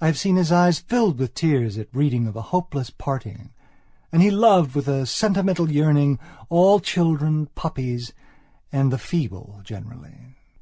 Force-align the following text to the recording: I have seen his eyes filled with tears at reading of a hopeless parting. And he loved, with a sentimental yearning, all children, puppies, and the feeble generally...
I 0.00 0.06
have 0.06 0.16
seen 0.18 0.36
his 0.36 0.50
eyes 0.50 0.78
filled 0.78 1.18
with 1.18 1.34
tears 1.34 1.76
at 1.76 1.88
reading 1.94 2.26
of 2.26 2.34
a 2.34 2.40
hopeless 2.40 2.88
parting. 2.88 3.50
And 4.10 4.22
he 4.22 4.30
loved, 4.30 4.74
with 4.74 4.88
a 4.88 5.04
sentimental 5.04 5.70
yearning, 5.70 6.18
all 6.48 6.80
children, 6.80 7.48
puppies, 7.54 8.14
and 8.72 8.90
the 8.90 8.96
feeble 8.96 9.60
generally... 9.64 10.38